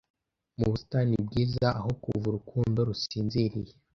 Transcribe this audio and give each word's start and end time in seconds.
mu 0.59 0.65
busitani 0.71 1.15
bwiza 1.25 1.65
aho 1.79 1.91
kuva 2.03 2.25
urukundo 2.27 2.79
rusinziriye 2.87 3.73